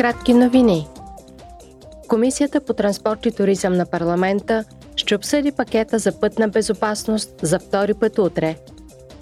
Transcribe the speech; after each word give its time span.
Кратки 0.00 0.34
новини. 0.34 0.88
Комисията 2.08 2.60
по 2.60 2.72
транспорт 2.72 3.26
и 3.26 3.32
туризъм 3.32 3.72
на 3.72 3.86
парламента 3.86 4.64
ще 4.96 5.14
обсъди 5.14 5.52
пакета 5.52 5.98
за 5.98 6.20
пътна 6.20 6.48
безопасност 6.48 7.30
за 7.42 7.58
втори 7.58 7.94
път 7.94 8.18
утре. 8.18 8.56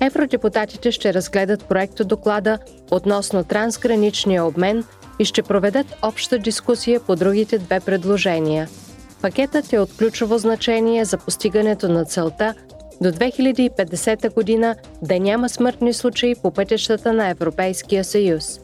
Евродепутатите 0.01 0.93
ще 0.93 1.15
разгледат 1.15 1.65
проекто 1.65 2.05
доклада 2.05 2.59
относно 2.91 3.45
трансграничния 3.45 4.45
обмен 4.45 4.85
и 5.19 5.25
ще 5.25 5.43
проведат 5.43 5.87
обща 6.03 6.39
дискусия 6.39 7.01
по 7.01 7.17
другите 7.17 7.59
две 7.59 7.81
предложения. 7.81 8.69
Пакетът 9.23 9.73
е 9.73 9.79
от 9.79 9.97
ключово 9.97 10.39
значение 10.39 11.05
за 11.05 11.19
постигането 11.19 11.89
на 11.89 12.05
целта 12.05 12.55
до 13.01 13.09
2050 13.09 14.35
година 14.35 14.77
да 15.03 15.21
няма 15.21 15.49
смъртни 15.49 15.93
случаи 15.93 16.35
по 16.43 16.51
пътищата 16.51 17.13
на 17.13 17.29
Европейския 17.29 18.05
съюз. 18.05 18.61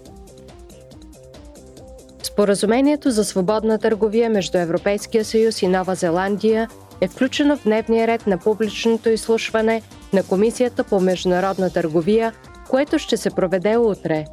Споразумението 2.35 3.11
за 3.11 3.25
свободна 3.25 3.79
търговия 3.79 4.31
между 4.31 4.59
Европейския 4.59 5.25
съюз 5.25 5.63
и 5.63 5.69
Нова 5.69 5.95
Зеландия 5.95 6.69
е 7.01 7.09
включено 7.09 7.57
в 7.57 7.65
дневния 7.65 8.07
ред 8.07 8.27
на 8.27 8.39
публичното 8.39 9.09
изслушване 9.09 9.83
на 10.13 10.23
Комисията 10.23 10.85
по 10.85 11.01
международна 11.01 11.71
търговия, 11.71 12.33
което 12.71 12.99
ще 12.99 13.17
се 13.17 13.31
проведе 13.31 13.77
утре. 13.77 14.25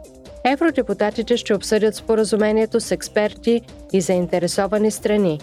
Евродепутатите 0.45 1.37
ще 1.37 1.53
обсъдят 1.53 1.95
споразумението 1.95 2.79
с 2.79 2.91
експерти 2.91 3.61
и 3.93 4.01
заинтересовани 4.01 4.91
страни. 4.91 5.39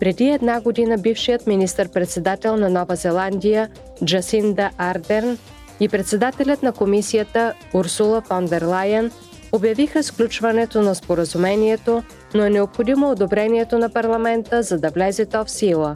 Преди 0.00 0.28
една 0.28 0.60
година 0.60 0.98
бившият 0.98 1.46
министър-председател 1.46 2.56
на 2.56 2.70
Нова 2.70 2.96
Зеландия 2.96 3.68
Джасинда 4.04 4.70
Ардерн 4.78 5.38
и 5.80 5.88
председателят 5.88 6.62
на 6.62 6.72
комисията 6.72 7.54
Урсула 7.74 8.20
фон 8.20 8.46
дер 8.46 8.62
Лайен 8.62 9.10
обявиха 9.52 10.02
сключването 10.02 10.82
на 10.82 10.94
споразумението, 10.94 12.02
но 12.34 12.44
е 12.44 12.50
необходимо 12.50 13.10
одобрението 13.10 13.78
на 13.78 13.90
парламента, 13.90 14.62
за 14.62 14.78
да 14.78 14.90
влезе 14.90 15.26
то 15.26 15.44
в 15.44 15.50
сила. 15.50 15.94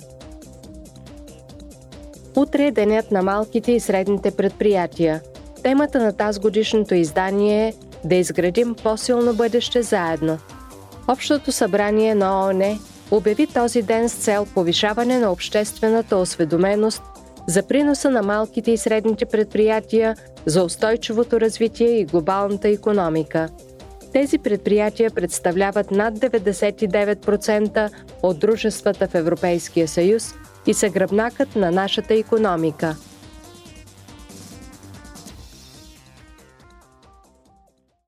Утре 2.36 2.66
е 2.66 2.70
денят 2.70 3.10
на 3.10 3.22
малките 3.22 3.72
и 3.72 3.80
средните 3.80 4.30
предприятия. 4.30 5.20
Темата 5.62 5.98
на 5.98 6.12
тази 6.12 6.40
годишното 6.40 6.94
издание 6.94 7.68
е 7.68 7.74
да 8.04 8.14
изградим 8.14 8.74
по-силно 8.74 9.34
бъдеще 9.34 9.82
заедно. 9.82 10.38
Общото 11.08 11.52
събрание 11.52 12.14
на 12.14 12.46
ООН 12.46 12.78
обяви 13.10 13.46
този 13.46 13.82
ден 13.82 14.08
с 14.08 14.14
цел 14.14 14.46
повишаване 14.54 15.18
на 15.18 15.32
обществената 15.32 16.16
осведоменост 16.16 17.02
за 17.46 17.62
приноса 17.62 18.10
на 18.10 18.22
малките 18.22 18.70
и 18.70 18.76
средните 18.76 19.26
предприятия 19.26 20.16
за 20.46 20.64
устойчивото 20.64 21.40
развитие 21.40 21.88
и 21.88 22.04
глобалната 22.04 22.68
економика. 22.68 23.48
Тези 24.12 24.38
предприятия 24.38 25.10
представляват 25.10 25.90
над 25.90 26.14
99% 26.14 27.90
от 28.22 28.38
дружествата 28.38 29.08
в 29.08 29.14
Европейския 29.14 29.88
съюз 29.88 30.34
и 30.66 30.74
са 30.74 30.88
гръбнакът 30.88 31.56
на 31.56 31.70
нашата 31.70 32.14
економика– 32.14 32.96